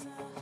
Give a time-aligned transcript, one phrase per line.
[0.00, 0.39] raise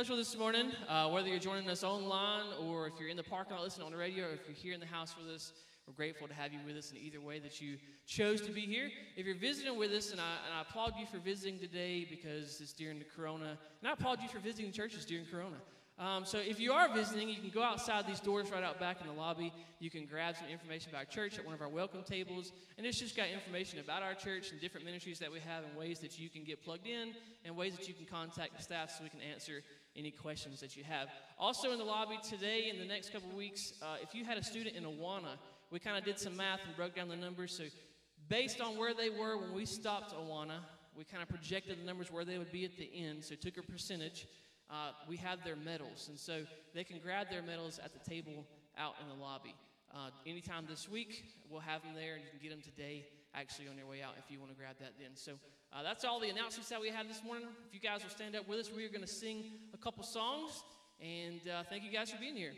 [0.00, 0.72] East this morning.
[0.90, 3.92] Uh, whether you're joining us online or if you're in the parking lot listening on
[3.92, 5.54] the radio or if you're here in the house with us,
[5.86, 8.60] we're grateful to have you with us in either way that you chose to be
[8.60, 8.90] here.
[9.16, 12.60] If you're visiting with us, and I, and I applaud you for visiting today because
[12.60, 15.56] it's during the Corona, and I applaud you for visiting churches during Corona.
[15.98, 19.00] Um, so if you are visiting, you can go outside these doors right out back
[19.00, 19.50] in the lobby.
[19.80, 22.52] You can grab some information about church at one of our welcome tables.
[22.76, 25.74] And it's just got information about our church and different ministries that we have and
[25.74, 27.14] ways that you can get plugged in
[27.46, 29.62] and ways that you can contact the staff so we can answer
[29.96, 31.08] any questions that you have.
[31.38, 34.44] Also in the lobby today in the next couple weeks, uh, if you had a
[34.44, 35.38] student in Awana,
[35.70, 37.52] we kind of did some math and broke down the numbers.
[37.56, 37.64] So
[38.28, 40.60] based on where they were when we stopped Awana,
[40.96, 43.24] we kind of projected the numbers where they would be at the end.
[43.24, 44.26] So took a percentage
[44.70, 46.06] uh, we have their medals.
[46.08, 46.42] And so
[46.74, 48.44] they can grab their medals at the table
[48.78, 49.54] out in the lobby.
[49.94, 53.68] Uh, anytime this week, we'll have them there, and you can get them today, actually,
[53.68, 55.10] on your way out if you want to grab that then.
[55.14, 55.32] So
[55.76, 57.48] uh, that's all the announcements that we have this morning.
[57.68, 59.44] If you guys will stand up with us, we are going to sing
[59.74, 60.62] a couple songs.
[61.00, 62.52] And uh, thank you guys for being here.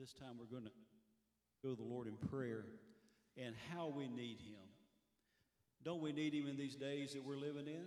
[0.00, 0.70] This time we're going to
[1.62, 2.64] go to the Lord in prayer
[3.36, 4.64] and how we need Him.
[5.84, 7.84] Don't we need Him in these days that we're living in?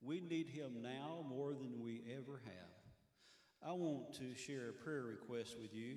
[0.00, 3.68] We need Him now more than we ever have.
[3.68, 5.96] I want to share a prayer request with you.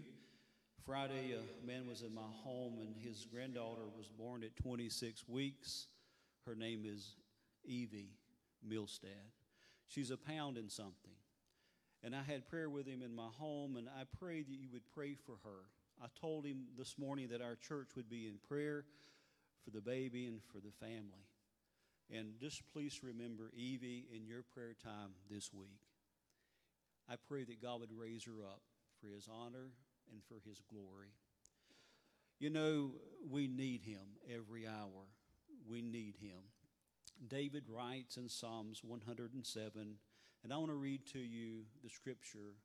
[0.83, 5.87] Friday, a man was in my home, and his granddaughter was born at 26 weeks.
[6.47, 7.15] Her name is
[7.63, 8.13] Evie
[8.67, 9.33] Milstead.
[9.87, 11.11] She's a pound and something.
[12.03, 14.87] And I had prayer with him in my home, and I prayed that you would
[14.93, 15.65] pray for her.
[16.01, 18.85] I told him this morning that our church would be in prayer
[19.63, 21.25] for the baby and for the family.
[22.13, 25.81] And just please remember Evie in your prayer time this week.
[27.09, 28.61] I pray that God would raise her up
[29.01, 29.71] for his honor
[30.11, 31.09] and for his glory.
[32.39, 32.91] You know,
[33.29, 35.07] we need him every hour.
[35.67, 36.39] We need him.
[37.27, 39.95] David writes in Psalms 107,
[40.47, 42.55] and I want to read to you the scripture,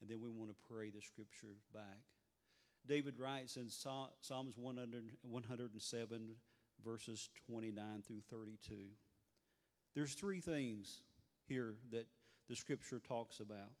[0.00, 2.00] and then we want to pray the scripture back.
[2.86, 6.30] David writes in Psalms 100, 107,
[6.82, 8.76] verses 29 through 32.
[9.94, 11.02] There's three things
[11.46, 12.06] here that
[12.48, 13.72] the scripture talks about.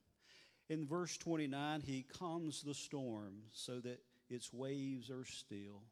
[0.68, 5.84] In verse 29, he calms the storm so that its waves are still.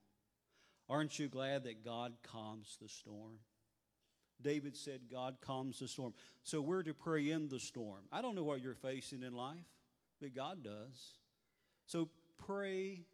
[0.90, 3.38] Aren't you glad that God calms the storm?
[4.42, 6.14] David said, God calms the storm.
[6.42, 8.04] So we're to pray in the storm.
[8.12, 9.64] I don't know what you're facing in life,
[10.20, 11.18] but God does.
[11.86, 12.08] So
[12.44, 13.04] pray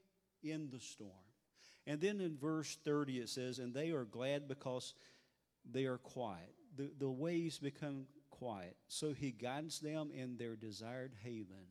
[0.42, 1.12] in the storm.
[1.86, 4.94] And then in verse 30 it says, And they are glad because
[5.70, 6.54] they are quiet.
[6.76, 8.76] The, the waves become quiet.
[8.88, 11.66] So he guides them in their desired haven.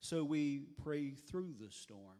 [0.00, 2.18] So we pray through the storm.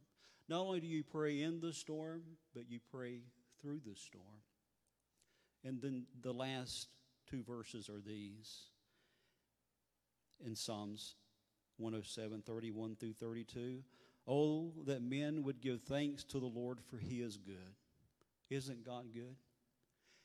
[0.49, 2.23] Not only do you pray in the storm,
[2.55, 3.21] but you pray
[3.61, 4.44] through the storm.
[5.65, 6.89] And then the last
[7.29, 8.65] two verses are these
[10.45, 11.15] in Psalms
[11.79, 13.83] 107, 31 through 32.
[14.27, 17.75] Oh, that men would give thanks to the Lord, for he is good.
[18.51, 19.37] Isn't God good?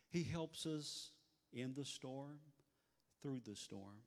[0.10, 1.12] He helps us
[1.54, 2.40] in the storm,
[3.22, 4.04] through the storm.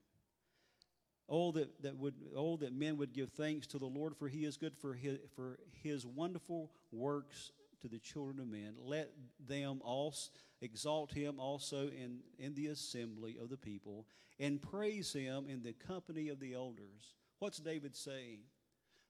[1.29, 4.45] Oh, that, that would, oh, that men would give thanks to the Lord, for he
[4.45, 8.75] is good, for his, for his wonderful works to the children of men.
[8.79, 9.11] Let
[9.47, 10.31] them also
[10.63, 14.07] exalt him also in, in the assembly of the people,
[14.39, 17.15] and praise him in the company of the elders.
[17.39, 18.39] What's David saying?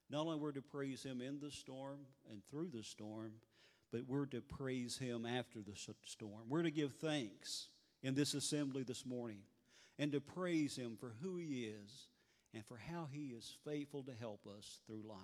[0.09, 3.33] Not only we're to praise him in the storm and through the storm,
[3.91, 6.49] but we're to praise him after the storm.
[6.49, 7.67] We're to give thanks
[8.01, 9.41] in this assembly this morning
[9.99, 12.07] and to praise him for who he is
[12.53, 15.19] and for how he is faithful to help us through life.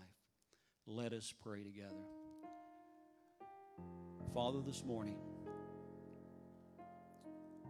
[0.86, 1.90] Let us pray together.
[4.34, 5.18] Father, this morning,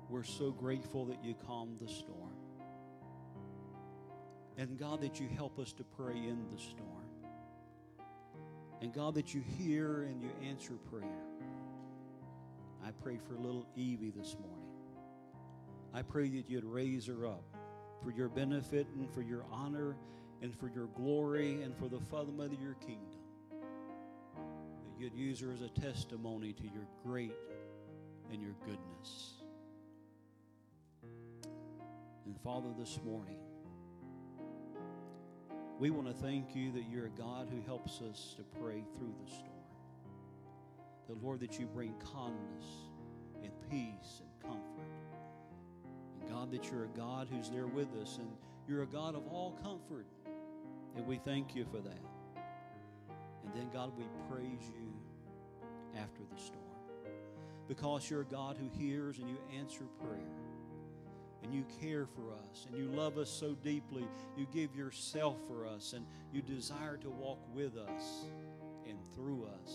[0.09, 2.33] we're so grateful that you calmed the storm.
[4.57, 6.85] And God, that you help us to pray in the storm.
[8.81, 11.07] And God, that you hear and you answer prayer.
[12.85, 14.69] I pray for little Evie this morning.
[15.93, 17.43] I pray that you'd raise her up
[18.03, 19.95] for your benefit and for your honor
[20.41, 23.19] and for your glory and for the fulfillment of your kingdom
[23.51, 27.35] That you'd use her as a testimony to your great
[28.31, 29.38] and your goodness.
[32.29, 33.39] And Father, this morning,
[35.79, 39.15] we want to thank you that you're a God who helps us to pray through
[39.25, 39.49] the storm.
[41.07, 42.65] The Lord, that you bring calmness
[43.41, 44.93] and peace and comfort.
[46.21, 48.29] And God, that you're a God who's there with us and
[48.67, 50.05] you're a God of all comfort.
[50.95, 52.03] And we thank you for that.
[53.43, 56.61] And then, God, we praise you after the storm.
[57.67, 60.38] Because you're a God who hears and you answer prayer.
[61.43, 64.05] And you care for us and you love us so deeply.
[64.37, 68.25] You give yourself for us and you desire to walk with us
[68.87, 69.73] and through us.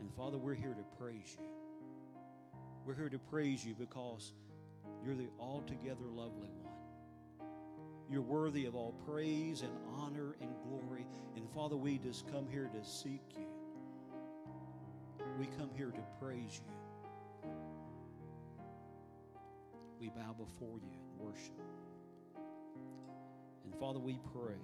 [0.00, 1.46] And Father, we're here to praise you.
[2.86, 4.32] We're here to praise you because
[5.04, 6.72] you're the altogether lovely one.
[8.10, 11.06] You're worthy of all praise and honor and glory.
[11.34, 13.46] And Father, we just come here to seek you.
[15.38, 16.85] We come here to praise you.
[20.06, 21.58] We bow before you and worship.
[23.64, 24.54] And Father, we pray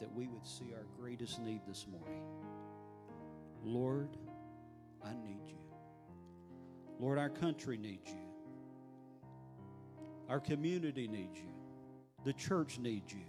[0.00, 2.22] that we would see our greatest need this morning.
[3.62, 4.16] Lord,
[5.04, 5.58] I need you.
[6.98, 8.16] Lord, our country needs you.
[10.30, 11.52] Our community needs you.
[12.24, 13.26] The church needs you.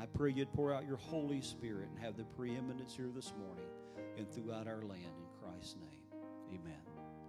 [0.00, 3.68] I pray you'd pour out your Holy Spirit and have the preeminence here this morning
[4.16, 6.22] and throughout our land in Christ's name.
[6.48, 6.80] Amen.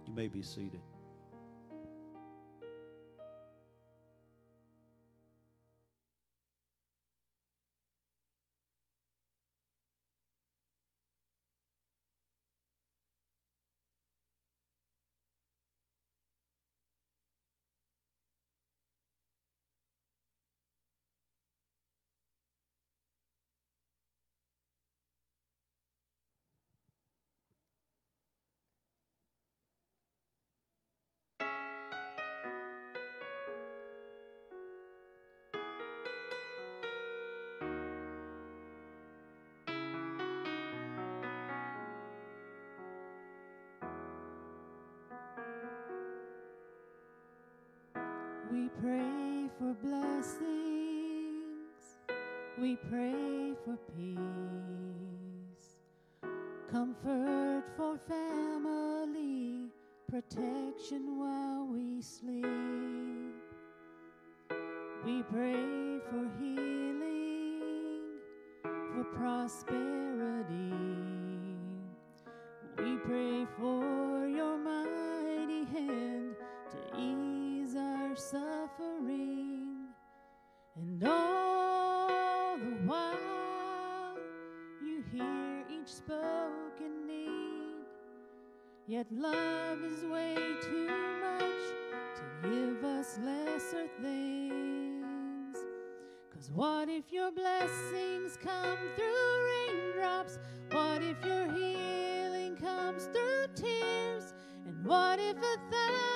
[0.06, 0.80] You may be seated.
[48.80, 50.44] Pray for blessings.
[52.58, 54.18] We pray for peace.
[56.70, 59.70] Comfort for family.
[60.08, 62.44] Protection while we sleep.
[65.04, 68.20] We pray for healing.
[68.62, 70.03] For prosperity.
[88.86, 90.88] Yet love is way too
[91.22, 91.40] much
[92.16, 95.56] to give us lesser things.
[96.30, 100.38] Cause what if your blessings come through raindrops?
[100.70, 104.34] What if your healing comes through tears?
[104.66, 106.13] And what if a thousand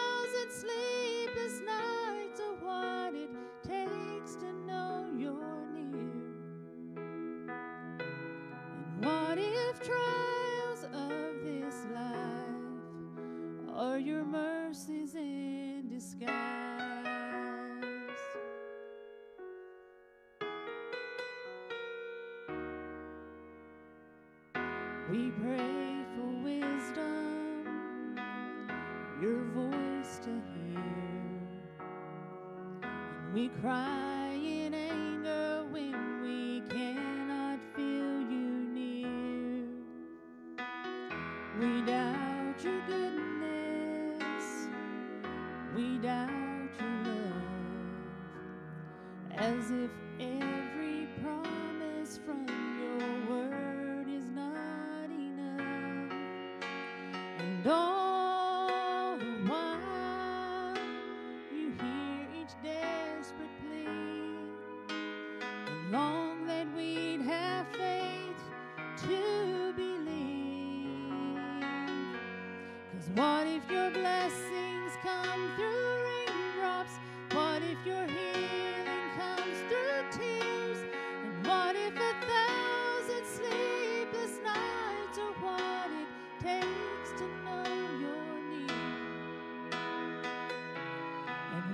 [33.62, 34.17] cry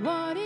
[0.04, 0.43] what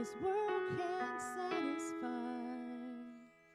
[0.00, 2.08] this world can't satisfy?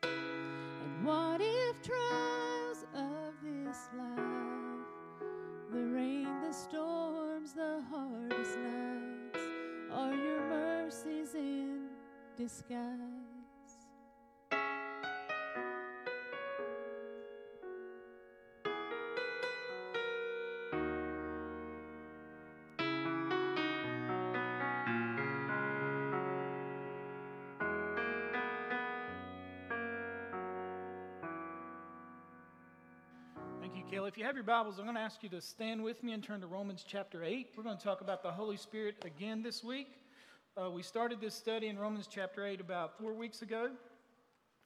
[0.04, 4.86] And what if trials of this life,
[5.72, 9.44] the rain, the storms, the hardest nights,
[9.92, 11.88] are your mercies in
[12.38, 13.05] disguise?
[33.92, 34.08] Kayla.
[34.08, 36.24] If you have your Bibles, I'm going to ask you to stand with me and
[36.24, 37.50] turn to Romans chapter 8.
[37.56, 40.00] We're going to talk about the Holy Spirit again this week.
[40.58, 43.70] Uh, we started this study in Romans chapter 8 about four weeks ago.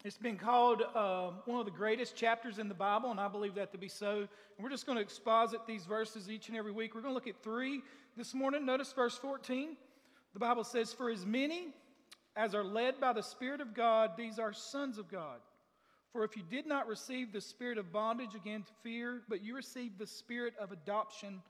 [0.06, 3.56] It's been called uh, one of the greatest chapters in the Bible, and I believe
[3.56, 4.20] that to be so.
[4.20, 6.96] And we're just going to exposit these verses each and every week.
[6.96, 7.82] We're going to look at three
[8.16, 8.66] this morning.
[8.66, 9.76] Notice verse 14.
[10.32, 11.74] The Bible says, For as many
[12.38, 15.40] as are led by the Spirit of God, these are sons of God.
[16.12, 19.56] For if you did not receive the spirit of bondage again to fear, but you
[19.56, 21.42] received the spirit of adoption,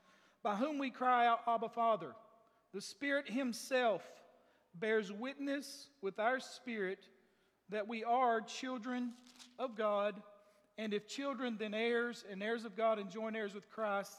[0.42, 2.14] by whom we cry out, Abba, Father.
[2.72, 4.02] The Spirit Himself
[4.74, 7.06] bears witness with our spirit
[7.70, 9.12] that we are children
[9.58, 10.22] of God,
[10.78, 14.12] and if children, then heirs, and heirs of God, and joint heirs with Christ,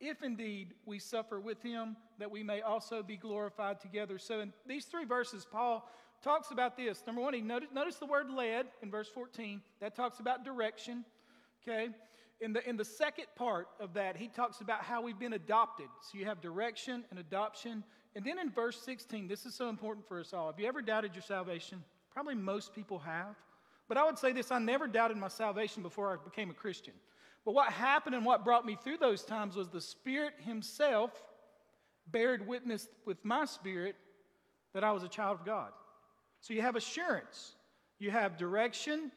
[0.00, 4.18] if indeed we suffer with Him, that we may also be glorified together.
[4.18, 5.88] So, in these three verses, Paul
[6.22, 7.02] talks about this.
[7.06, 9.60] Number one, he notice, notice the word led in verse 14.
[9.80, 11.04] That talks about direction.
[11.62, 11.88] Okay?
[12.40, 15.86] In the, in the second part of that, he talks about how we've been adopted.
[16.02, 17.82] So you have direction and adoption.
[18.14, 20.46] And then in verse 16, this is so important for us all.
[20.46, 21.82] Have you ever doubted your salvation?
[22.12, 23.34] Probably most people have.
[23.88, 26.94] But I would say this I never doubted my salvation before I became a Christian.
[27.44, 31.10] But what happened and what brought me through those times was the Spirit Himself
[32.10, 33.96] bared witness with my spirit
[34.74, 35.70] that I was a child of God.
[36.40, 37.54] So you have assurance,
[37.98, 39.10] you have direction,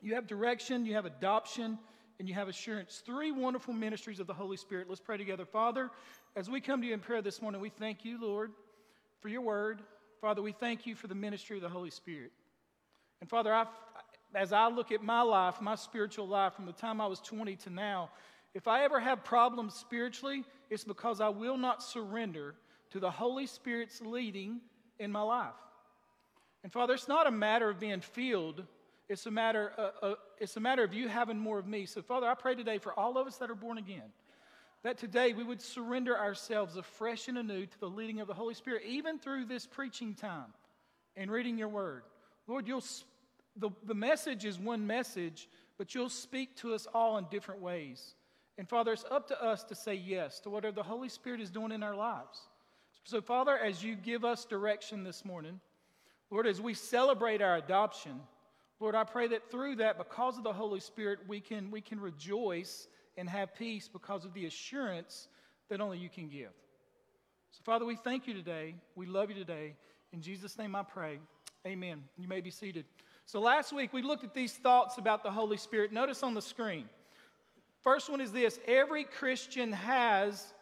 [0.00, 1.78] you have direction, you have adoption,
[2.18, 3.02] and you have assurance.
[3.04, 4.88] Three wonderful ministries of the Holy Spirit.
[4.88, 5.44] Let's pray together.
[5.44, 5.90] Father,
[6.36, 8.52] as we come to you in prayer this morning, we thank you, Lord,
[9.20, 9.82] for your word.
[10.20, 12.30] Father, we thank you for the ministry of the Holy Spirit.
[13.20, 13.66] And Father, I,
[14.34, 17.56] as I look at my life, my spiritual life, from the time I was 20
[17.56, 18.10] to now,
[18.54, 22.54] if I ever have problems spiritually, it's because I will not surrender
[22.90, 24.60] to the Holy Spirit's leading
[24.98, 25.54] in my life.
[26.62, 28.64] And Father, it's not a matter of being filled.
[29.08, 31.86] It's a matter, uh, uh, it's a matter of you having more of me.
[31.86, 34.12] So, Father, I pray today for all of us that are born again,
[34.84, 38.54] that today we would surrender ourselves afresh and anew to the leading of the Holy
[38.54, 40.54] Spirit, even through this preaching time
[41.16, 42.04] and reading your word.
[42.46, 42.84] Lord, you'll,
[43.56, 45.48] the, the message is one message,
[45.78, 48.14] but you'll speak to us all in different ways.
[48.56, 51.50] And Father, it's up to us to say yes to whatever the Holy Spirit is
[51.50, 52.38] doing in our lives.
[53.04, 55.60] So, Father, as you give us direction this morning,
[56.32, 58.18] Lord, as we celebrate our adoption,
[58.80, 62.00] Lord, I pray that through that, because of the Holy Spirit, we can, we can
[62.00, 65.28] rejoice and have peace because of the assurance
[65.68, 66.48] that only you can give.
[67.50, 68.76] So, Father, we thank you today.
[68.96, 69.74] We love you today.
[70.14, 71.18] In Jesus' name I pray.
[71.66, 72.02] Amen.
[72.16, 72.86] You may be seated.
[73.26, 75.92] So, last week we looked at these thoughts about the Holy Spirit.
[75.92, 76.88] Notice on the screen.
[77.84, 80.54] First one is this every Christian has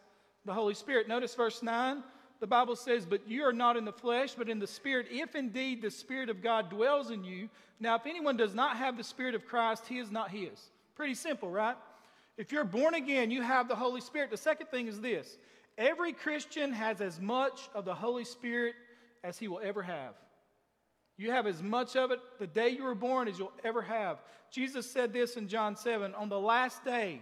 [0.43, 1.07] the Holy Spirit.
[1.07, 2.03] Notice verse 9
[2.41, 5.35] the Bible says, But you are not in the flesh, but in the Spirit, if
[5.35, 7.47] indeed the Spirit of God dwells in you.
[7.79, 10.71] Now, if anyone does not have the Spirit of Christ, he is not his.
[10.95, 11.77] Pretty simple, right?
[12.37, 14.31] If you're born again, you have the Holy Spirit.
[14.31, 15.37] The second thing is this
[15.77, 18.73] every Christian has as much of the Holy Spirit
[19.23, 20.15] as he will ever have.
[21.17, 24.17] You have as much of it the day you were born as you'll ever have.
[24.49, 27.21] Jesus said this in John 7 On the last day,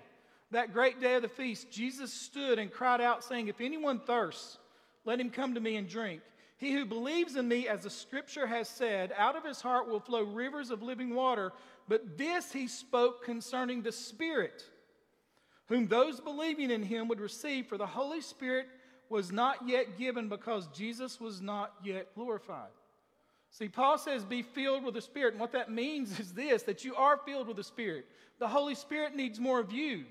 [0.51, 4.57] that great day of the feast, Jesus stood and cried out, saying, If anyone thirsts,
[5.05, 6.21] let him come to me and drink.
[6.57, 10.01] He who believes in me, as the scripture has said, out of his heart will
[10.01, 11.53] flow rivers of living water.
[11.87, 14.63] But this he spoke concerning the Spirit,
[15.67, 18.67] whom those believing in him would receive, for the Holy Spirit
[19.07, 22.69] was not yet given because Jesus was not yet glorified.
[23.51, 25.33] See, Paul says, be filled with the Spirit.
[25.33, 28.05] And what that means is this that you are filled with the Spirit.
[28.37, 30.05] The Holy Spirit needs more of you.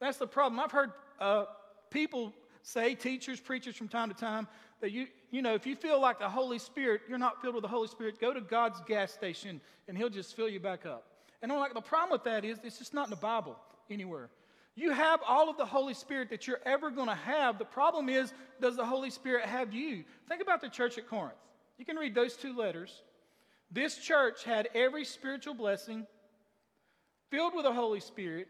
[0.00, 0.60] That's the problem.
[0.60, 1.44] I've heard uh,
[1.90, 2.34] people
[2.68, 4.46] say, teachers, preachers from time to time,
[4.80, 7.62] that you, you know, if you feel like the Holy Spirit, you're not filled with
[7.62, 11.04] the Holy Spirit, go to God's gas station and He'll just fill you back up.
[11.40, 13.56] And I'm like, the problem with that is it's just not in the Bible
[13.90, 14.28] anywhere.
[14.74, 17.58] You have all of the Holy Spirit that you're ever going to have.
[17.58, 20.04] The problem is, does the Holy Spirit have you?
[20.28, 21.34] Think about the church at Corinth.
[21.78, 23.02] You can read those two letters.
[23.70, 26.06] This church had every spiritual blessing,
[27.30, 28.48] filled with the Holy Spirit,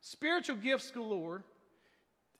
[0.00, 1.44] spiritual gifts galore,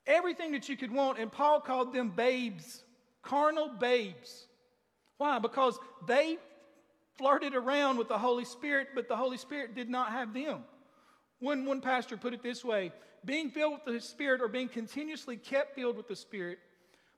[0.09, 2.83] everything that you could want, and Paul called them babes,
[3.21, 4.47] carnal babes.
[5.17, 5.39] Why?
[5.39, 6.37] Because they
[7.17, 10.63] flirted around with the Holy Spirit, but the Holy Spirit did not have them.
[11.39, 12.91] One, one pastor put it this way
[13.25, 16.57] being filled with the Spirit or being continuously kept filled with the Spirit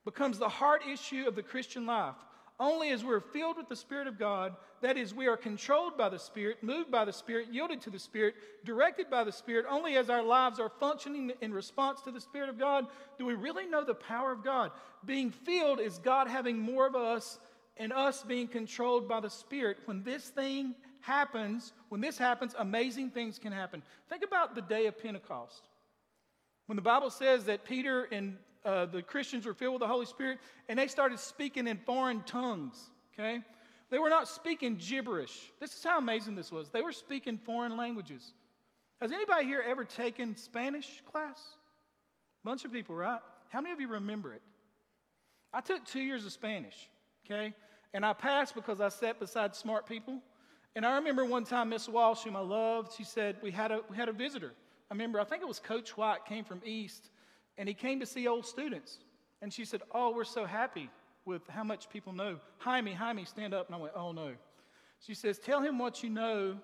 [0.04, 2.16] becomes the heart issue of the Christian life.
[2.62, 6.10] Only as we're filled with the Spirit of God, that is, we are controlled by
[6.10, 9.98] the Spirit, moved by the Spirit, yielded to the Spirit, directed by the Spirit, only
[9.98, 12.86] as our lives are functioning in response to the Spirit of God,
[13.18, 14.70] do we really know the power of God.
[15.04, 17.40] Being filled is God having more of us
[17.78, 19.78] and us being controlled by the Spirit.
[19.86, 23.82] When this thing happens, when this happens, amazing things can happen.
[24.08, 25.68] Think about the day of Pentecost.
[26.68, 30.06] When the Bible says that Peter and uh, the Christians were filled with the Holy
[30.06, 33.42] Spirit and they started speaking in foreign tongues, okay?
[33.90, 35.52] They were not speaking gibberish.
[35.60, 36.70] This is how amazing this was.
[36.70, 38.34] They were speaking foreign languages.
[39.02, 41.42] Has anybody here ever taken Spanish class?
[42.44, 43.20] Bunch of people, right?
[43.50, 44.42] How many of you remember it?
[45.54, 46.90] I took two years of Spanish,
[47.26, 47.54] okay?
[47.94, 50.22] And I passed because I sat beside smart people.
[50.76, 53.82] And I remember one time Miss Walsh, whom I loved, she said we had a
[53.90, 54.54] we had a visitor.
[54.90, 57.10] I remember, I think it was Coach White came from East,
[57.58, 59.00] and he came to see old students.
[59.42, 60.90] And she said, Oh, we're so happy
[61.26, 62.38] with how much people know.
[62.60, 63.68] Jaime, Jaime, stand up.
[63.68, 64.34] And I went, Oh, no.
[65.00, 66.58] She says, Tell him what you know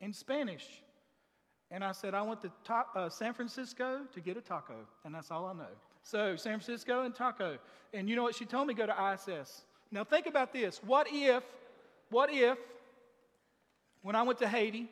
[0.00, 0.66] in Spanish.
[1.70, 4.74] And I said, I went to ta- uh, San Francisco to get a taco,
[5.04, 5.72] and that's all I know.
[6.02, 7.56] So, San Francisco and taco.
[7.94, 8.74] And you know what she told me?
[8.74, 9.62] Go to ISS.
[9.90, 10.82] Now, think about this.
[10.84, 11.42] What if,
[12.10, 12.58] what if,
[14.02, 14.90] when I went to Haiti,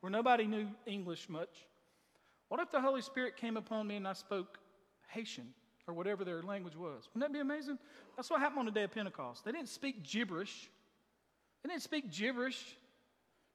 [0.00, 1.66] where nobody knew English much,
[2.48, 4.58] what if the Holy Spirit came upon me and I spoke
[5.12, 5.48] Haitian
[5.86, 7.08] or whatever their language was?
[7.12, 7.78] Wouldn't that be amazing?
[8.16, 9.44] That's what happened on the day of Pentecost.
[9.44, 10.70] They didn't speak gibberish.
[11.62, 12.76] They didn't speak gibberish.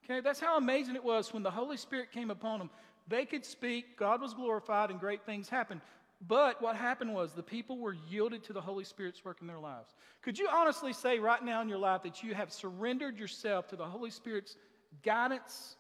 [0.04, 2.70] Okay, that's how amazing it was when the Holy Spirit came upon them.
[3.08, 5.82] They could speak, God was glorified, and great things happened.
[6.26, 9.60] But what happened was the people were yielded to the Holy Spirit's work in their
[9.60, 9.94] lives.
[10.24, 13.76] Could you honestly say right now in your life that you have surrendered yourself to
[13.76, 14.56] the Holy Spirit's
[15.04, 15.76] guidance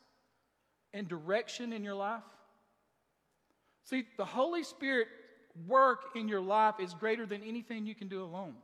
[0.93, 2.23] and direction in your life?
[3.85, 5.07] See, the Holy Spirit
[5.65, 8.55] work in your life is greater than anything you can do alone.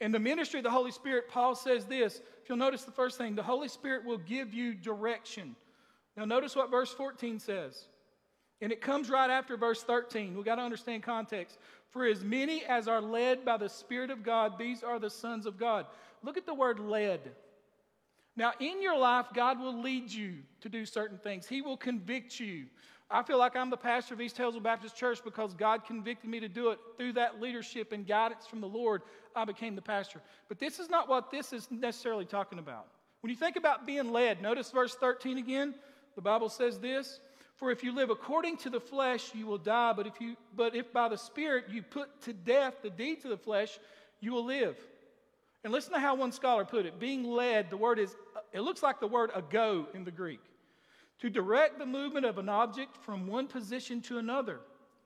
[0.00, 2.20] In the ministry of the Holy Spirit, Paul says this.
[2.42, 5.56] If you'll notice the first thing, the Holy Spirit will give you direction.
[6.16, 7.86] Now, notice what verse 14 says.
[8.60, 10.34] And it comes right after verse 13.
[10.34, 11.58] We've got to understand context.
[11.90, 15.46] For as many as are led by the Spirit of God, these are the sons
[15.46, 15.86] of God.
[16.22, 17.20] Look at the word led.
[18.36, 22.38] Now, in your life, God will lead you to do certain things, He will convict
[22.38, 22.66] you.
[23.10, 26.40] I feel like I'm the pastor of East Tazewell Baptist Church because God convicted me
[26.40, 29.00] to do it through that leadership and guidance from the Lord.
[29.34, 30.20] I became the pastor.
[30.48, 32.86] But this is not what this is necessarily talking about.
[33.22, 35.74] When you think about being led, notice verse 13 again.
[36.16, 37.20] The Bible says this
[37.56, 39.94] For if you live according to the flesh, you will die.
[39.94, 43.30] But if, you, but if by the Spirit you put to death the deeds of
[43.30, 43.78] the flesh,
[44.20, 44.76] you will live.
[45.64, 48.14] And listen to how one scholar put it being led, the word is,
[48.52, 50.40] it looks like the word ago in the Greek
[51.20, 54.60] to direct the movement of an object from one position to another.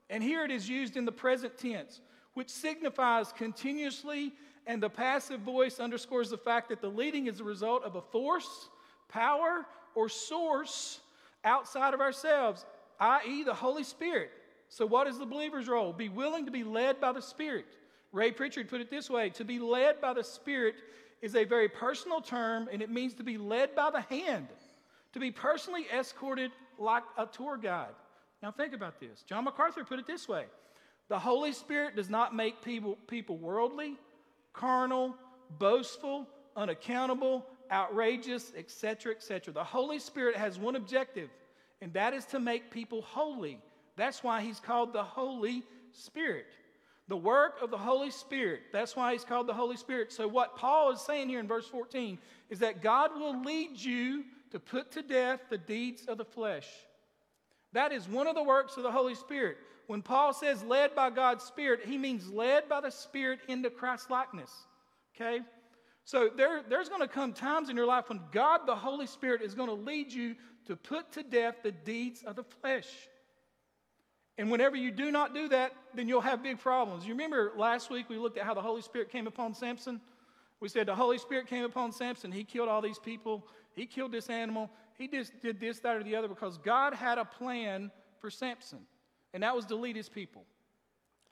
[0.09, 2.01] And here it is used in the present tense,
[2.33, 4.33] which signifies continuously,
[4.67, 8.01] and the passive voice underscores the fact that the leading is the result of a
[8.01, 8.69] force,
[9.09, 10.99] power, or source
[11.43, 12.65] outside of ourselves,
[12.99, 14.29] i.e., the Holy Spirit.
[14.69, 15.93] So, what is the believer's role?
[15.93, 17.65] Be willing to be led by the Spirit.
[18.11, 20.75] Ray Pritchard put it this way to be led by the Spirit
[21.21, 24.47] is a very personal term, and it means to be led by the hand
[25.13, 27.93] to be personally escorted like a tour guide.
[28.41, 29.23] Now, think about this.
[29.23, 30.45] John MacArthur put it this way
[31.07, 33.97] The Holy Spirit does not make people, people worldly,
[34.51, 35.15] carnal,
[35.57, 39.53] boastful, unaccountable, outrageous, etc., etc.
[39.53, 41.29] The Holy Spirit has one objective,
[41.81, 43.59] and that is to make people holy.
[43.95, 46.47] That's why he's called the Holy Spirit.
[47.09, 48.61] The work of the Holy Spirit.
[48.71, 50.11] That's why he's called the Holy Spirit.
[50.11, 52.17] So, what Paul is saying here in verse 14
[52.49, 54.23] is that God will lead you
[54.53, 56.67] to put to death the deeds of the flesh.
[57.73, 59.57] That is one of the works of the Holy Spirit.
[59.87, 64.11] When Paul says led by God's Spirit, he means led by the Spirit into Christ
[64.11, 64.51] likeness.
[65.15, 65.41] Okay?
[66.05, 69.41] So there, there's going to come times in your life when God, the Holy Spirit,
[69.41, 70.35] is going to lead you
[70.67, 72.87] to put to death the deeds of the flesh.
[74.37, 77.05] And whenever you do not do that, then you'll have big problems.
[77.05, 79.99] You remember last week we looked at how the Holy Spirit came upon Samson?
[80.59, 84.11] We said the Holy Spirit came upon Samson, he killed all these people, he killed
[84.11, 84.69] this animal.
[84.97, 88.79] He just did this, that, or the other because God had a plan for Samson,
[89.33, 90.45] and that was to lead his people.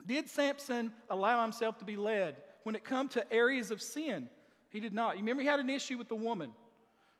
[0.05, 4.29] Did Samson allow himself to be led when it come to areas of sin?
[4.69, 5.15] He did not.
[5.15, 6.51] You remember he had an issue with the woman.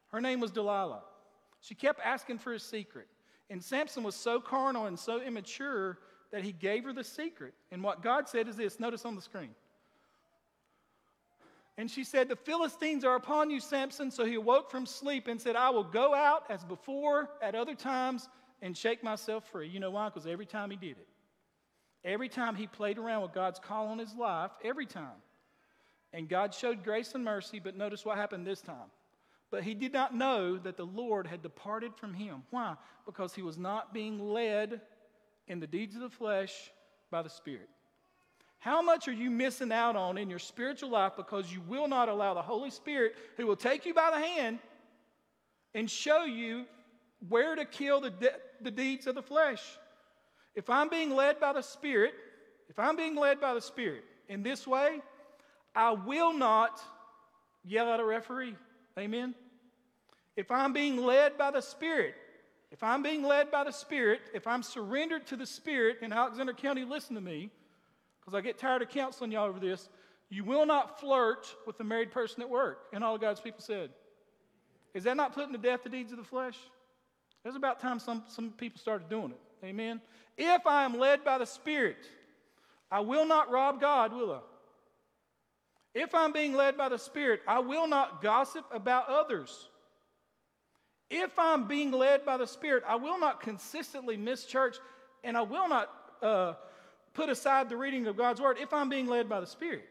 [0.08, 1.04] Her name was Delilah.
[1.60, 3.08] She kept asking for a secret.
[3.50, 6.00] And Samson was so carnal and so immature
[6.32, 7.54] that he gave her the secret.
[7.72, 9.54] And what God said is this notice on the screen.
[11.78, 14.12] And she said, The Philistines are upon you, Samson.
[14.12, 17.76] So he awoke from sleep and said, I will go out as before at other
[17.76, 18.28] times
[18.62, 19.68] and shake myself free.
[19.68, 20.10] You know why?
[20.10, 21.08] Because every time he did it,
[22.04, 25.22] every time he played around with God's call on his life, every time.
[26.14, 28.92] And God showed grace and mercy, but notice what happened this time.
[29.50, 32.44] But he did not know that the Lord had departed from him.
[32.50, 32.76] Why?
[33.06, 34.82] Because he was not being led
[35.48, 36.72] in the deeds of the flesh
[37.10, 37.70] by the Spirit.
[38.62, 42.10] How much are you missing out on in your spiritual life because you will not
[42.10, 44.60] allow the Holy Spirit, who will take you by the hand
[45.74, 46.66] and show you
[47.28, 49.64] where to kill the, de- the deeds of the flesh?
[50.54, 52.14] If I'm being led by the Spirit,
[52.70, 55.02] if I'm being led by the Spirit in this way,
[55.74, 56.80] I will not
[57.66, 58.56] yell at a referee.
[58.96, 59.34] Amen?
[60.36, 62.14] If I'm being led by the Spirit,
[62.72, 66.54] if I'm being led by the Spirit, if I'm surrendered to the Spirit in Alexander
[66.54, 67.50] County, listen to me
[68.22, 69.90] because I get tired of counseling y'all over this.
[70.30, 72.86] You will not flirt with the married person at work.
[72.94, 73.90] And all God's people said,
[74.94, 76.58] Is that not putting to death the deeds of the flesh?
[77.44, 79.66] It was about time some, some people started doing it.
[79.66, 80.00] Amen.
[80.38, 82.08] If I am led by the Spirit,
[82.92, 84.40] I will not rob God, will I?
[85.94, 89.70] If I'm being led by the Spirit, I will not gossip about others.
[91.10, 94.78] If I'm being led by the Spirit, I will not consistently miss church
[95.24, 95.90] and I will not
[96.22, 96.54] uh,
[97.14, 99.88] put aside the reading of God's Word if I'm being led by the Spirit.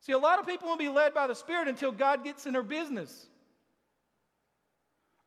[0.00, 2.52] See, a lot of people won't be led by the Spirit until God gets in
[2.52, 3.26] their business.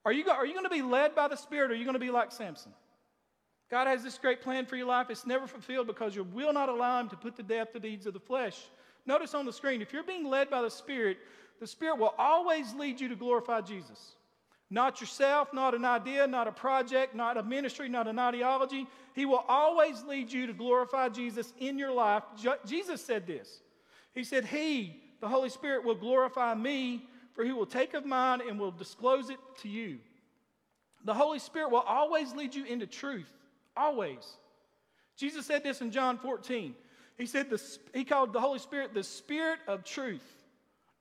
[0.04, 1.94] Are you, are you going to be led by the Spirit or are you going
[1.94, 2.74] to be like Samson?
[3.72, 5.10] God has this great plan for your life.
[5.10, 8.06] It's never fulfilled because you will not allow Him to put to death the deeds
[8.06, 8.62] of the flesh.
[9.06, 11.18] Notice on the screen, if you're being led by the Spirit,
[11.60, 14.14] the Spirit will always lead you to glorify Jesus.
[14.70, 18.88] Not yourself, not an idea, not a project, not a ministry, not an ideology.
[19.14, 22.24] He will always lead you to glorify Jesus in your life.
[22.66, 23.62] Jesus said this.
[24.14, 28.42] He said, He, the Holy Spirit, will glorify me, for He will take of mine
[28.48, 30.00] and will disclose it to you.
[31.04, 33.32] The Holy Spirit will always lead you into truth.
[33.78, 34.38] Always.
[35.16, 36.74] Jesus said this in John 14.
[37.18, 37.62] He said the,
[37.94, 40.26] he called the Holy Spirit the Spirit of truth.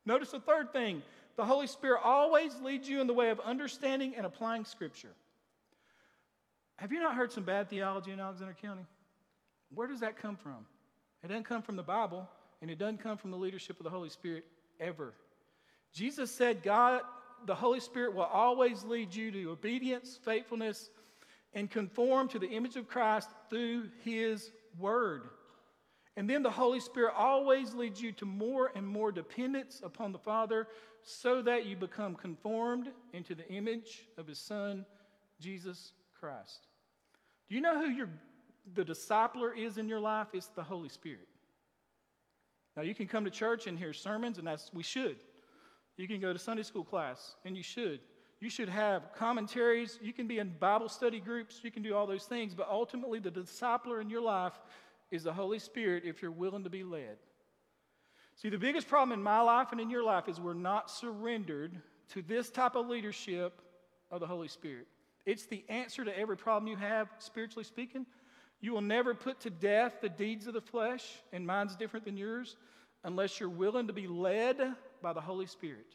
[0.07, 1.03] Notice the third thing
[1.37, 5.15] the Holy Spirit always leads you in the way of understanding and applying Scripture.
[6.77, 8.85] Have you not heard some bad theology in Alexander County?
[9.75, 10.67] Where does that come from?
[11.23, 12.29] It doesn't come from the Bible,
[12.61, 14.45] and it doesn't come from the leadership of the Holy Spirit
[14.81, 15.15] ever.
[15.93, 17.03] Jesus said, God,
[17.47, 20.91] the Holy Spirit will always lead you to obedience, faithfulness,
[21.53, 25.23] and conform to the image of Christ through His Word.
[26.17, 30.19] And then the Holy Spirit always leads you to more and more dependence upon the
[30.19, 30.69] Father
[31.05, 34.85] so that you become conformed into the image of His Son,
[35.41, 36.67] Jesus Christ.
[37.49, 38.09] Do you know who your,
[38.75, 40.29] the discipler is in your life?
[40.33, 41.29] It's the Holy Spirit.
[42.77, 45.17] Now, you can come to church and hear sermons, and that's, we should.
[45.97, 48.01] You can go to Sunday school class, and you should.
[48.41, 49.99] You should have commentaries.
[50.03, 51.61] You can be in Bible study groups.
[51.63, 52.55] You can do all those things.
[52.55, 54.59] But ultimately, the discipler in your life
[55.11, 57.17] is the Holy Spirit if you're willing to be led.
[58.37, 61.81] See, the biggest problem in my life and in your life is we're not surrendered
[62.11, 63.61] to this type of leadership
[64.11, 64.87] of the Holy Spirit.
[65.25, 68.07] It's the answer to every problem you have, spiritually speaking.
[68.61, 72.17] You will never put to death the deeds of the flesh, and mine's different than
[72.17, 72.57] yours,
[73.05, 75.87] unless you're willing to be led by the Holy Spirit.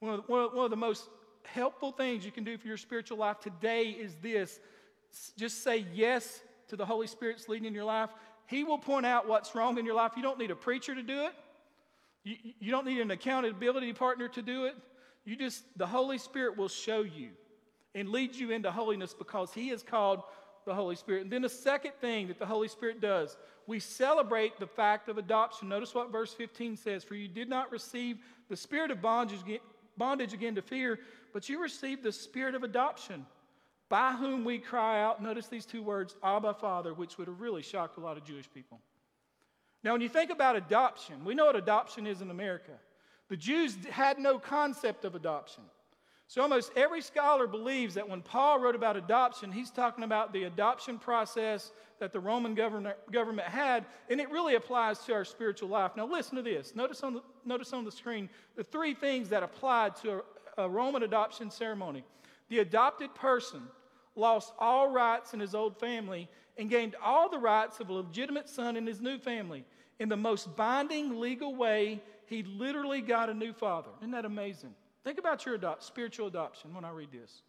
[0.00, 1.08] One of, one of, one of the most
[1.44, 4.60] helpful things you can do for your spiritual life today is this
[5.36, 8.10] just say yes to the Holy Spirit's leading in your life.
[8.46, 10.12] He will point out what's wrong in your life.
[10.16, 11.32] You don't need a preacher to do it,
[12.24, 14.76] you, you don't need an accountability partner to do it.
[15.24, 17.30] You just, the Holy Spirit will show you
[17.94, 20.22] and lead you into holiness because He is called
[20.64, 21.22] the Holy Spirit.
[21.22, 23.36] And then the second thing that the Holy Spirit does,
[23.66, 25.68] we celebrate the fact of adoption.
[25.68, 28.18] Notice what verse 15 says For you did not receive
[28.48, 29.40] the spirit of bondage,
[29.96, 30.98] bondage again to fear,
[31.32, 33.26] but you received the spirit of adoption,
[33.92, 35.22] by whom we cry out.
[35.22, 38.50] Notice these two words, Abba, Father, which would have really shocked a lot of Jewish
[38.50, 38.80] people.
[39.84, 42.72] Now, when you think about adoption, we know what adoption is in America.
[43.28, 45.64] The Jews had no concept of adoption.
[46.26, 50.44] So, almost every scholar believes that when Paul wrote about adoption, he's talking about the
[50.44, 55.92] adoption process that the Roman government, had, and it really applies to our spiritual life.
[55.98, 56.74] Now, listen to this.
[56.74, 60.22] Notice on the, notice on the screen the three things that applied to
[60.56, 62.04] a, a Roman adoption ceremony.
[62.48, 63.60] The adopted person
[64.14, 68.48] lost all rights in his old family and gained all the rights of a legitimate
[68.48, 69.64] son in his new family.
[69.98, 73.90] In the most binding legal way, he literally got a new father.
[74.00, 74.74] Isn't that amazing?
[75.04, 77.42] Think about your spiritual adoption when I read this.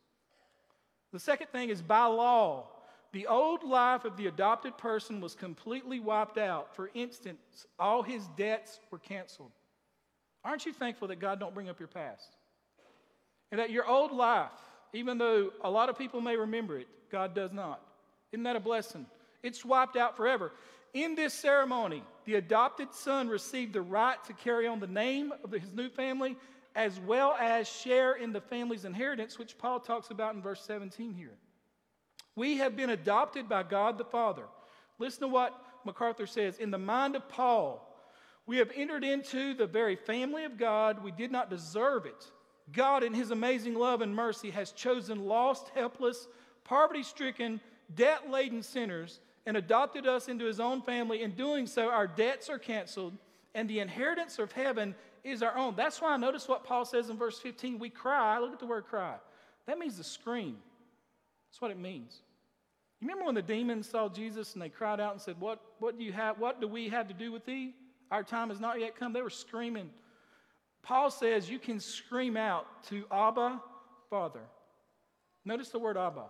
[1.12, 2.68] The second thing is by law.
[3.12, 6.76] The old life of the adopted person was completely wiped out.
[6.76, 9.52] For instance, all his debts were canceled.
[10.44, 12.36] Aren't you thankful that God don't bring up your past?
[13.52, 14.50] And that your old life,
[14.94, 17.82] even though a lot of people may remember it, God does not.
[18.32, 19.06] Isn't that a blessing?
[19.42, 20.52] It's wiped out forever.
[20.94, 25.52] In this ceremony, the adopted son received the right to carry on the name of
[25.52, 26.38] his new family
[26.76, 31.14] as well as share in the family's inheritance, which Paul talks about in verse 17
[31.14, 31.36] here.
[32.36, 34.46] We have been adopted by God the Father.
[34.98, 35.54] Listen to what
[35.86, 36.58] MacArthur says.
[36.58, 37.88] In the mind of Paul,
[38.46, 41.04] we have entered into the very family of God.
[41.04, 42.26] We did not deserve it.
[42.72, 46.28] God, in His amazing love and mercy, has chosen lost, helpless,
[46.64, 47.60] poverty stricken,
[47.94, 51.22] debt laden sinners and adopted us into His own family.
[51.22, 53.14] In doing so, our debts are canceled,
[53.54, 55.76] and the inheritance of heaven is our own.
[55.76, 57.80] That's why I notice what Paul says in verse 15.
[57.80, 58.40] We cry.
[58.40, 59.16] Look at the word cry.
[59.66, 60.58] That means to scream.
[61.50, 62.22] That's what it means.
[63.00, 65.98] You remember when the demons saw Jesus and they cried out and said, What, what
[65.98, 66.40] do you have?
[66.40, 67.74] What do we have to do with thee?
[68.12, 69.12] Our time has not yet come.
[69.12, 69.90] They were screaming.
[70.84, 73.62] Paul says you can scream out to Abba,
[74.10, 74.42] Father.
[75.46, 76.26] Notice the word Abba.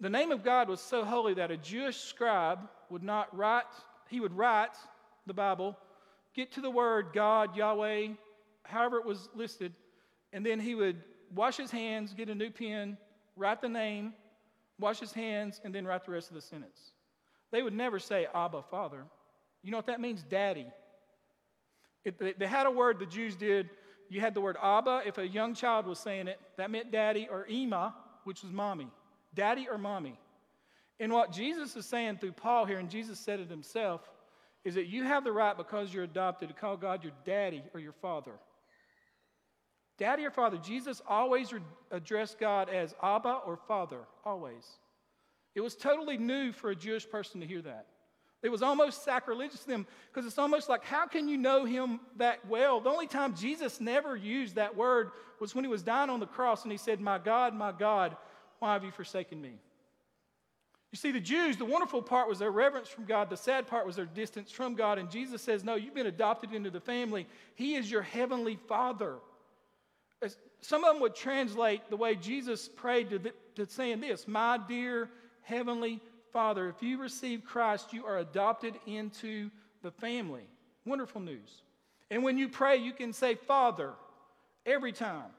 [0.00, 3.64] The name of God was so holy that a Jewish scribe would not write,
[4.08, 4.76] he would write
[5.26, 5.76] the Bible
[6.34, 8.10] get to the word God, Yahweh,
[8.62, 9.72] however it was listed,
[10.32, 11.02] and then he would
[11.34, 12.96] wash his hands, get a new pen,
[13.34, 14.12] write the name,
[14.78, 16.92] wash his hands, and then write the rest of the sentence.
[17.50, 19.04] They would never say Abba, Father.
[19.64, 20.22] You know what that means?
[20.22, 20.66] Daddy.
[22.04, 23.70] It, they had a word the Jews did.
[24.08, 25.02] You had the word Abba.
[25.06, 27.94] If a young child was saying it, that meant daddy, or Ema,
[28.24, 28.88] which was mommy.
[29.34, 30.18] Daddy or mommy.
[31.00, 34.00] And what Jesus is saying through Paul here, and Jesus said it himself,
[34.64, 37.80] is that you have the right because you're adopted to call God your daddy or
[37.80, 38.32] your father.
[39.98, 40.58] Daddy or father.
[40.58, 41.52] Jesus always
[41.90, 44.64] addressed God as Abba or Father, always.
[45.54, 47.86] It was totally new for a Jewish person to hear that.
[48.42, 51.98] It was almost sacrilegious to them because it's almost like, how can you know him
[52.16, 52.80] that well?
[52.80, 55.10] The only time Jesus never used that word
[55.40, 58.16] was when he was dying on the cross and he said, My God, my God,
[58.60, 59.58] why have you forsaken me?
[60.92, 63.28] You see, the Jews, the wonderful part was their reverence from God.
[63.28, 64.98] The sad part was their distance from God.
[64.98, 67.26] And Jesus says, No, you've been adopted into the family.
[67.56, 69.16] He is your heavenly Father.
[70.60, 74.58] Some of them would translate the way Jesus prayed to, the, to saying this My
[74.68, 75.10] dear
[75.42, 76.00] heavenly
[76.38, 76.68] Father.
[76.68, 79.50] If you receive Christ, you are adopted into
[79.82, 80.44] the family.
[80.86, 81.62] Wonderful news.
[82.12, 83.90] And when you pray, you can say, Father,
[84.64, 85.32] every time.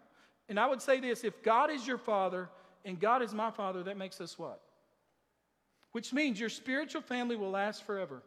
[0.50, 2.50] And I would say this if God is your Father
[2.84, 4.60] and God is my Father, that makes us what?
[5.94, 8.22] Which means your spiritual family will last forever.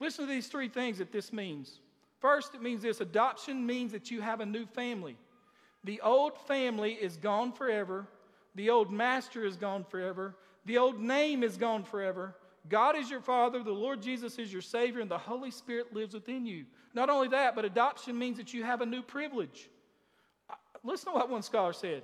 [0.00, 1.78] Listen to these three things that this means.
[2.18, 5.16] First, it means this adoption means that you have a new family.
[5.84, 8.08] The old family is gone forever,
[8.56, 10.34] the old master is gone forever,
[10.66, 12.34] the old name is gone forever.
[12.68, 16.14] God is your Father, the Lord Jesus is your Savior, and the Holy Spirit lives
[16.14, 16.64] within you.
[16.92, 19.70] Not only that, but adoption means that you have a new privilege.
[20.82, 22.02] Listen to what one scholar said.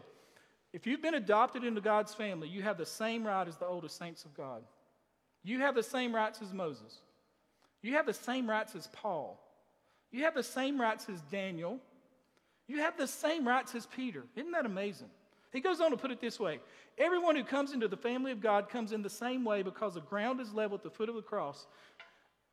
[0.72, 3.98] If you've been adopted into God's family, you have the same right as the oldest
[3.98, 4.62] saints of God.
[5.42, 6.98] You have the same rights as Moses.
[7.82, 9.40] You have the same rights as Paul.
[10.12, 11.80] You have the same rights as Daniel.
[12.68, 14.24] You have the same rights as Peter.
[14.36, 15.10] Isn't that amazing?
[15.52, 16.60] He goes on to put it this way
[16.98, 20.00] Everyone who comes into the family of God comes in the same way because the
[20.00, 21.66] ground is level at the foot of the cross.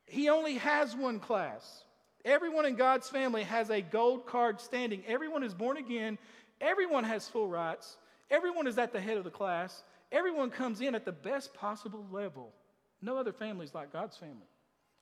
[0.06, 1.84] He only has one class.
[2.24, 5.02] Everyone in God's family has a gold card standing.
[5.06, 6.18] Everyone is born again.
[6.60, 7.96] Everyone has full rights.
[8.30, 9.82] Everyone is at the head of the class.
[10.12, 12.52] Everyone comes in at the best possible level.
[13.00, 14.48] No other family is like God's family.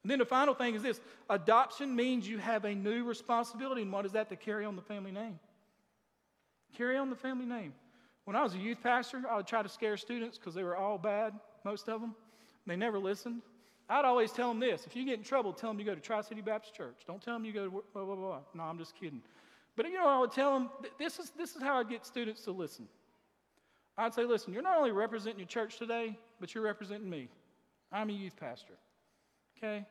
[0.02, 3.82] And then the final thing is this adoption means you have a new responsibility.
[3.82, 4.28] And what is that?
[4.28, 5.38] To carry on the family name.
[6.76, 7.72] Carry on the family name.
[8.28, 10.76] When I was a youth pastor, I would try to scare students because they were
[10.76, 11.32] all bad,
[11.64, 12.14] most of them.
[12.66, 13.40] They never listened.
[13.88, 16.00] I'd always tell them this if you get in trouble, tell them you go to
[16.02, 16.96] Tri City Baptist Church.
[17.06, 18.40] Don't tell them you go to blah, blah, blah.
[18.52, 19.22] No, I'm just kidding.
[19.76, 20.68] But you know, I would tell them
[20.98, 22.86] this is, this is how I get students to listen.
[23.96, 27.30] I'd say, listen, you're not only representing your church today, but you're representing me.
[27.90, 28.74] I'm a youth pastor.
[29.56, 29.86] Okay?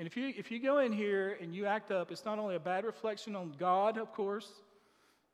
[0.00, 2.56] And if you, if you go in here and you act up, it's not only
[2.56, 4.50] a bad reflection on God, of course,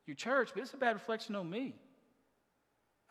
[0.05, 1.77] your church, but it's a bad reflection on me.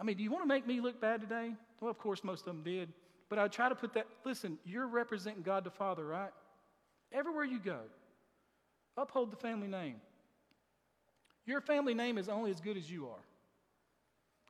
[0.01, 1.51] I mean, do you want to make me look bad today?
[1.79, 2.89] Well, of course, most of them did.
[3.29, 6.31] But I try to put that, listen, you're representing God the Father, right?
[7.11, 7.77] Everywhere you go,
[8.97, 9.97] uphold the family name.
[11.45, 13.23] Your family name is only as good as you are.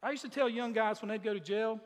[0.01, 1.81] I used to tell young guys when they'd go to jail,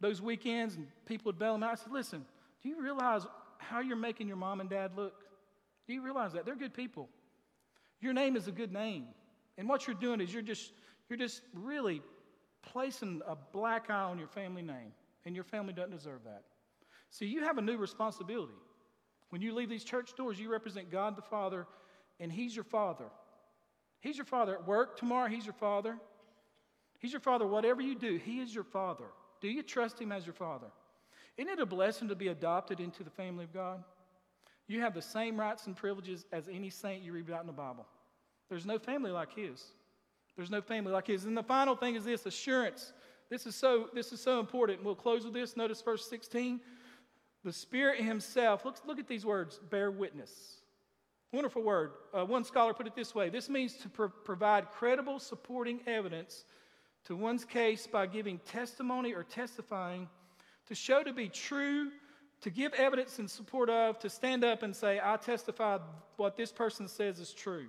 [0.00, 2.26] those weekends, and people would bail them out, I said, listen,
[2.62, 3.26] do you realize
[3.58, 5.22] how you're making your mom and dad look?
[5.86, 6.44] Do you realize that?
[6.44, 7.08] They're good people.
[8.00, 9.06] Your name is a good name.
[9.56, 10.72] And what you're doing is you're just,
[11.08, 12.02] you're just really
[12.62, 14.92] placing a black eye on your family name,
[15.24, 16.44] and your family doesn't deserve that.
[17.10, 18.54] See, you have a new responsibility.
[19.30, 21.66] When you leave these church doors, you represent God the Father,
[22.20, 23.06] and He's your Father.
[24.00, 25.96] He's your Father at work tomorrow, He's your Father.
[26.98, 29.04] He's your Father, whatever you do, He is your Father.
[29.40, 30.68] Do you trust Him as your Father?
[31.36, 33.82] Isn't it a blessing to be adopted into the family of God?
[34.68, 37.52] You have the same rights and privileges as any saint you read about in the
[37.52, 37.86] Bible.
[38.48, 39.64] There's no family like His.
[40.36, 41.24] There's no family like his.
[41.24, 42.92] And the final thing is this assurance.
[43.28, 44.84] This is so, this is so important.
[44.84, 45.56] We'll close with this.
[45.56, 46.60] Notice verse 16.
[47.44, 50.30] The Spirit Himself, look, look at these words bear witness.
[51.32, 51.92] Wonderful word.
[52.12, 56.44] Uh, one scholar put it this way this means to pro- provide credible supporting evidence
[57.04, 60.08] to one's case by giving testimony or testifying,
[60.68, 61.90] to show to be true,
[62.42, 65.78] to give evidence in support of, to stand up and say, I testify
[66.16, 67.68] what this person says is true.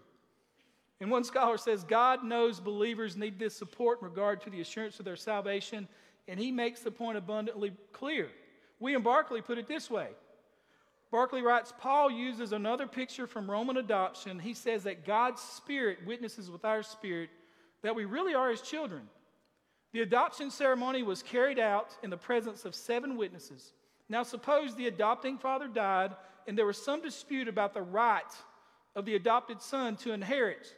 [1.03, 4.99] And one scholar says God knows believers need this support in regard to the assurance
[4.99, 5.89] of their salvation,
[6.29, 8.29] and he makes the point abundantly clear.
[8.79, 10.07] William Barclay put it this way
[11.11, 14.39] Barclay writes Paul uses another picture from Roman adoption.
[14.39, 17.29] He says that God's Spirit witnesses with our spirit
[17.81, 19.01] that we really are his children.
[19.91, 23.73] The adoption ceremony was carried out in the presence of seven witnesses.
[24.07, 26.15] Now, suppose the adopting father died
[26.47, 28.23] and there was some dispute about the right
[28.95, 30.73] of the adopted son to inherit.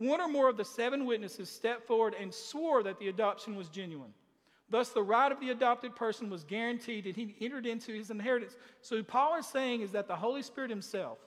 [0.00, 3.68] One or more of the seven witnesses stepped forward and swore that the adoption was
[3.68, 4.14] genuine.
[4.70, 8.56] Thus, the right of the adopted person was guaranteed and he entered into his inheritance.
[8.80, 11.18] So, Paul is saying is that the Holy Spirit himself,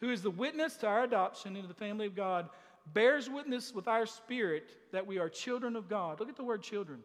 [0.00, 2.48] who is the witness to our adoption into the family of God,
[2.94, 6.18] bears witness with our spirit that we are children of God.
[6.18, 7.00] Look at the word children.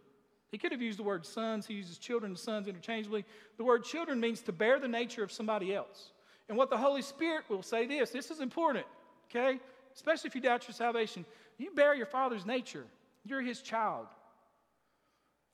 [0.52, 1.68] He could have used the word sons.
[1.68, 3.26] He uses children and sons interchangeably.
[3.58, 6.14] The word children means to bear the nature of somebody else.
[6.48, 8.86] And what the Holy Spirit will say this this is important,
[9.30, 9.60] okay?
[9.98, 11.26] Especially if you doubt your salvation.
[11.58, 12.86] You bear your father's nature,
[13.26, 14.06] you're his child.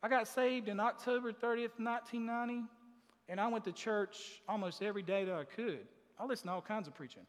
[0.03, 2.63] I got saved in October 30th, 1990,
[3.29, 5.79] and I went to church almost every day that I could.
[6.19, 7.21] I listened to all kinds of preaching.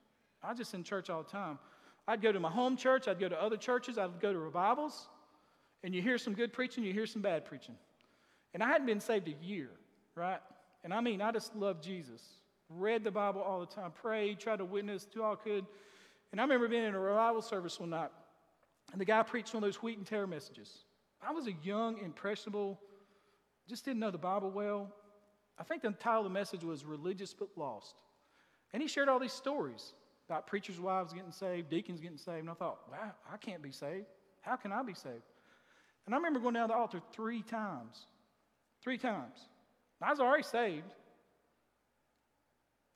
[0.42, 1.60] I just in church all the time.
[2.08, 5.06] I'd go to my home church, I'd go to other churches, I'd go to revivals,
[5.84, 7.76] and you hear some good preaching, you hear some bad preaching.
[8.54, 9.70] And I hadn't been saved a year,
[10.16, 10.40] right?
[10.82, 12.22] And I mean, I just loved Jesus.
[12.68, 15.64] Read the Bible all the time, prayed, tried to witness, do all I could.
[16.34, 18.10] And I remember being in a revival service one night,
[18.90, 20.68] and the guy preached one of those wheat and tear messages.
[21.24, 22.80] I was a young, impressionable,
[23.68, 24.92] just didn't know the Bible well.
[25.60, 27.94] I think the title of the message was Religious but Lost.
[28.72, 29.92] And he shared all these stories
[30.28, 32.40] about preachers' wives getting saved, deacons getting saved.
[32.40, 34.06] And I thought, wow, I can't be saved.
[34.40, 35.22] How can I be saved?
[36.06, 38.06] And I remember going down the altar three times.
[38.82, 39.38] Three times.
[40.02, 40.94] I was already saved.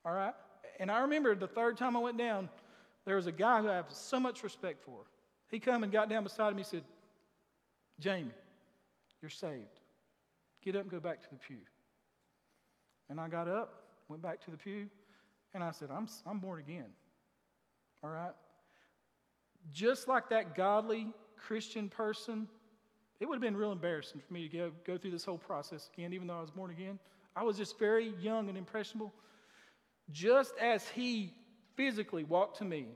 [0.04, 0.34] All right?
[0.80, 2.48] And I remember the third time I went down,
[3.08, 4.98] there was a guy who I have so much respect for.
[5.50, 6.82] He come and got down beside me and said,
[7.98, 8.34] Jamie,
[9.22, 9.80] you're saved.
[10.62, 11.56] Get up and go back to the pew.
[13.08, 14.90] And I got up, went back to the pew,
[15.54, 16.84] and I said, I'm, I'm born again.
[18.04, 18.34] All right?
[19.72, 22.46] Just like that godly Christian person,
[23.20, 25.88] it would have been real embarrassing for me to go, go through this whole process
[25.96, 26.98] again, even though I was born again.
[27.34, 29.14] I was just very young and impressionable.
[30.10, 31.32] Just as he
[31.78, 32.88] physically walked to me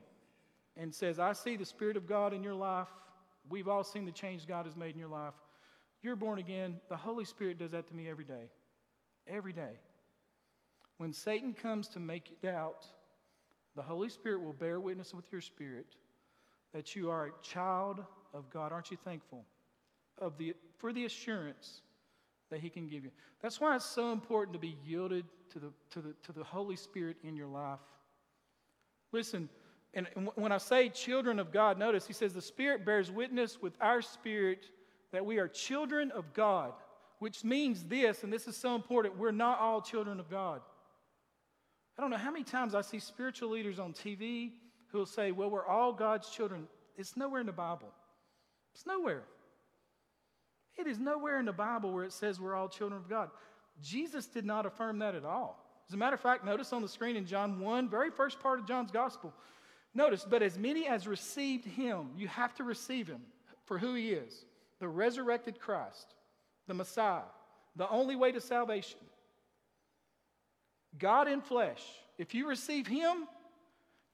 [0.77, 2.89] and says, I see the Spirit of God in your life.
[3.49, 5.35] We've all seen the change God has made in your life.
[6.03, 6.81] You're born again.
[6.89, 8.51] The Holy Spirit does that to me every day.
[9.29, 9.79] Every day.
[10.99, 12.87] When Satan comes to make you doubt,
[13.77, 15.87] the Holy Spirit will bear witness with your spirit
[16.75, 18.03] that you are a child
[18.35, 18.73] of God.
[18.73, 19.45] Aren't you thankful
[20.19, 21.83] of the, for the assurance
[22.51, 23.11] that He can give you?
[23.43, 26.77] That's why it's so important to be yielded to the, to the, to the Holy
[26.77, 27.79] Spirit in your life.
[29.13, 29.49] Listen,
[29.95, 33.75] and when I say children of God, notice He says the Spirit bears witness with
[33.81, 34.67] our spirit
[35.13, 36.73] that we are children of God,
[37.19, 40.63] which means this, and this is so important we're not all children of God.
[41.99, 44.53] I don't know how many times I see spiritual leaders on TV
[44.89, 46.67] who will say, Well, we're all God's children.
[46.97, 47.89] It's nowhere in the Bible.
[48.75, 49.25] It's nowhere.
[50.77, 53.31] It is nowhere in the Bible where it says we're all children of God.
[53.83, 55.62] Jesus did not affirm that at all.
[55.93, 58.59] As a matter of fact, notice on the screen in John 1, very first part
[58.59, 59.31] of John's gospel,
[59.93, 63.21] notice, but as many as received him, you have to receive him
[63.67, 64.47] for who he is
[64.81, 66.15] the resurrected Christ,
[66.67, 67.29] the Messiah,
[67.77, 69.01] the only way to salvation.
[70.99, 71.83] God in flesh.
[72.17, 73.29] If you receive him,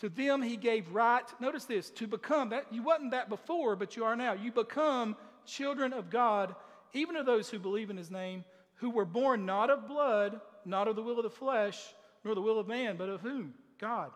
[0.00, 3.94] to them he gave right, notice this, to become that you wasn't that before, but
[3.94, 4.32] you are now.
[4.32, 5.14] You become
[5.46, 6.56] children of God,
[6.92, 8.44] even of those who believe in his name,
[8.78, 11.94] who were born not of blood, not of the will of the flesh,
[12.24, 13.54] nor the will of man, but of whom?
[13.78, 14.10] God.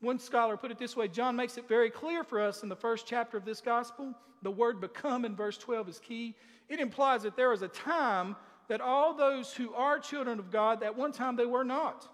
[0.00, 2.76] One scholar put it this way John makes it very clear for us in the
[2.76, 4.14] first chapter of this gospel.
[4.42, 6.34] The word become in verse 12 is key.
[6.68, 8.36] It implies that there was a time
[8.68, 12.08] that all those who are children of God, at one time they were not.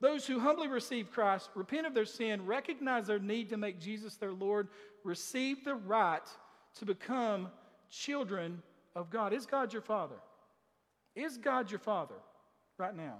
[0.00, 4.16] Those who humbly receive Christ, repent of their sin, recognize their need to make Jesus
[4.16, 4.68] their Lord,
[5.02, 6.26] receive the right
[6.78, 7.48] to become
[7.90, 8.62] children
[8.94, 9.32] of God.
[9.32, 10.16] Is God your Father?
[11.14, 12.16] Is God your Father
[12.78, 13.16] right now?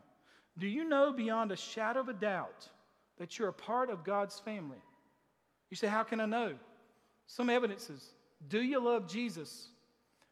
[0.59, 2.69] Do you know beyond a shadow of a doubt
[3.19, 4.79] that you're a part of God's family?
[5.71, 6.55] You say, How can I know?
[7.27, 8.05] Some evidences.
[8.49, 9.69] Do you love Jesus?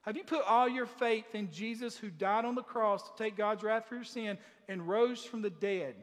[0.03, 3.37] Have you put all your faith in Jesus who died on the cross to take
[3.37, 4.37] God's wrath for your sin
[4.69, 5.95] and rose from the dead?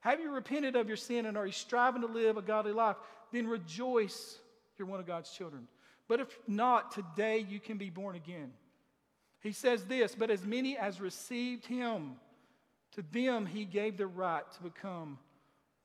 [0.00, 2.96] Have you repented of your sin and are you striving to live a godly life?
[3.32, 4.38] Then rejoice,
[4.78, 5.68] you're one of God's children.
[6.08, 8.52] But if not, today you can be born again.
[9.40, 12.16] He says this, but as many as received him,
[12.96, 15.18] to them he gave the right to become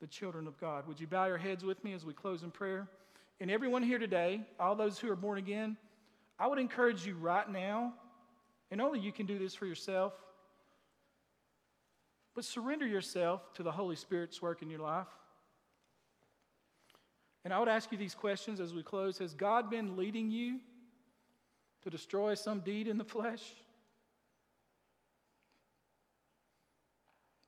[0.00, 0.88] the children of God.
[0.88, 2.88] Would you bow your heads with me as we close in prayer?
[3.40, 5.76] And everyone here today, all those who are born again,
[6.38, 7.92] I would encourage you right now,
[8.70, 10.14] and only you can do this for yourself,
[12.34, 15.06] but surrender yourself to the Holy Spirit's work in your life.
[17.44, 20.60] And I would ask you these questions as we close Has God been leading you
[21.82, 23.42] to destroy some deed in the flesh?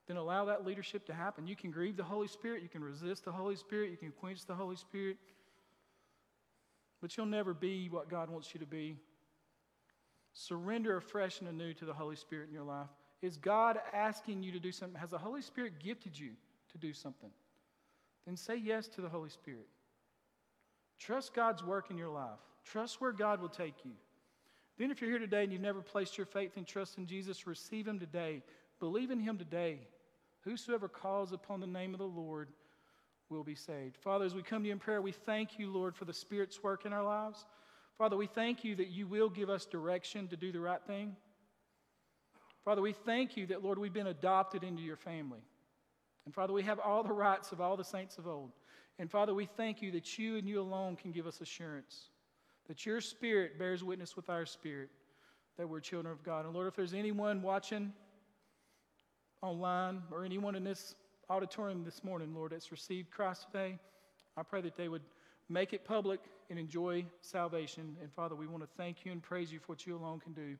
[0.07, 1.47] Then allow that leadership to happen.
[1.47, 4.45] You can grieve the Holy Spirit, you can resist the Holy Spirit, you can quench
[4.45, 5.17] the Holy Spirit,
[7.01, 8.97] but you'll never be what God wants you to be.
[10.33, 12.89] Surrender afresh and anew to the Holy Spirit in your life.
[13.21, 14.99] Is God asking you to do something?
[14.99, 16.31] Has the Holy Spirit gifted you
[16.71, 17.31] to do something?
[18.25, 19.67] Then say yes to the Holy Spirit.
[20.99, 22.39] Trust God's work in your life.
[22.63, 23.91] Trust where God will take you.
[24.77, 27.47] Then, if you're here today and you've never placed your faith and trust in Jesus,
[27.47, 28.41] receive Him today.
[28.79, 29.79] Believe in Him today.
[30.45, 32.49] Whosoever calls upon the name of the Lord
[33.29, 33.97] will be saved.
[33.97, 36.61] Father, as we come to you in prayer, we thank you, Lord, for the Spirit's
[36.61, 37.45] work in our lives.
[37.97, 41.15] Father, we thank you that you will give us direction to do the right thing.
[42.63, 45.41] Father, we thank you that, Lord, we've been adopted into your family.
[46.25, 48.51] And Father, we have all the rights of all the saints of old.
[48.99, 52.09] And Father, we thank you that you and you alone can give us assurance,
[52.67, 54.89] that your spirit bears witness with our spirit
[55.57, 56.45] that we're children of God.
[56.45, 57.93] And Lord, if there's anyone watching
[59.45, 60.95] online or anyone in this
[61.29, 63.77] auditorium this morning, Lord, that's received Christ today,
[64.35, 65.03] I pray that they would
[65.47, 66.19] make it public
[66.49, 67.95] and enjoy salvation.
[68.01, 70.33] And Father, we want to thank you and praise you for what you alone can
[70.33, 70.55] do.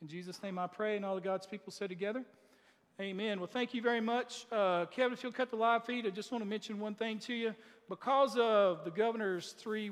[0.00, 2.24] In Jesus' name I pray, and all of God's people say together,
[3.00, 3.40] Amen.
[3.40, 4.46] Well, thank you very much.
[4.52, 7.18] Uh, Kevin, if you'll cut the live feed, I just want to mention one thing
[7.20, 7.54] to you.
[7.88, 9.90] Because of the governor's three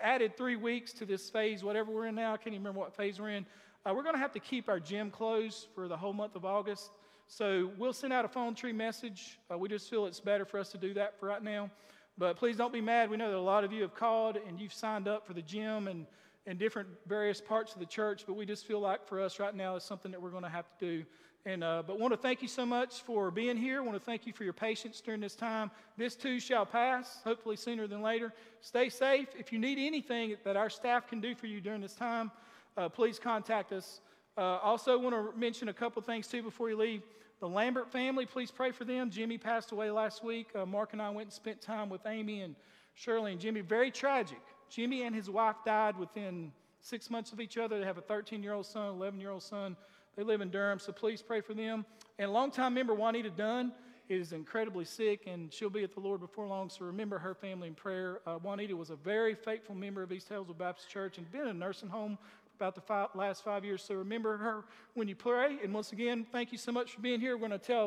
[0.00, 2.96] added three weeks to this phase, whatever we're in now, I can't even remember what
[2.96, 3.46] phase we're in,
[3.86, 6.44] uh, we're going to have to keep our gym closed for the whole month of
[6.44, 6.90] August.
[7.30, 9.38] So we'll send out a phone tree message.
[9.52, 11.70] Uh, we just feel it's better for us to do that for right now.
[12.16, 13.10] But please don't be mad.
[13.10, 15.42] We know that a lot of you have called and you've signed up for the
[15.42, 16.06] gym and,
[16.46, 19.54] and different various parts of the church, but we just feel like for us right
[19.54, 21.04] now it's something that we're going to have to do.
[21.44, 23.82] And, uh, but want to thank you so much for being here.
[23.82, 25.70] want to thank you for your patience during this time.
[25.98, 28.32] This too shall pass, hopefully sooner than later.
[28.62, 29.28] Stay safe.
[29.38, 32.30] If you need anything that our staff can do for you during this time,
[32.78, 34.00] uh, please contact us.
[34.38, 37.02] Uh, also, want to mention a couple things too before you leave.
[37.40, 39.10] The Lambert family, please pray for them.
[39.10, 40.48] Jimmy passed away last week.
[40.56, 42.56] Uh, Mark and I went and spent time with Amy and
[42.94, 43.60] Shirley and Jimmy.
[43.60, 44.40] Very tragic.
[44.68, 47.78] Jimmy and his wife died within six months of each other.
[47.78, 49.76] They have a 13 year old son, 11 year old son.
[50.16, 51.86] They live in Durham, so please pray for them.
[52.18, 53.72] And longtime member Juanita Dunn
[54.08, 57.68] is incredibly sick, and she'll be at the Lord before long, so remember her family
[57.68, 58.20] in prayer.
[58.26, 61.48] Uh, Juanita was a very faithful member of East Taylorsville Baptist Church and been in
[61.48, 62.18] a nursing home
[62.58, 65.58] about the five, last five years, so remember her when you pray.
[65.62, 67.36] And once again, thank you so much for being here.
[67.36, 67.86] We're going to tell